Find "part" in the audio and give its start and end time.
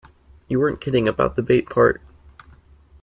1.69-2.01